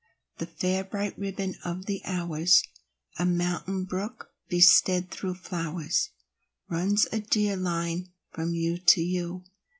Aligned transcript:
The 0.39 0.47
fair, 0.47 0.83
bright 0.83 1.15
ribbon 1.19 1.57
of 1.63 1.85
the 1.85 2.01
hours 2.05 2.63
A 3.19 3.25
mountain 3.27 3.85
brook 3.85 4.31
bestead 4.49 5.11
through 5.11 5.35
flowers 5.35 6.09
Runs, 6.67 7.05
a 7.11 7.19
dear 7.19 7.55
line, 7.55 8.09
from 8.31 8.55
you 8.55 8.79
to 8.79 9.01
you. 9.03 9.43